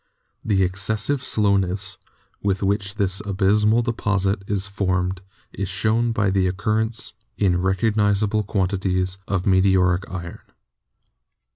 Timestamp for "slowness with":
1.21-2.63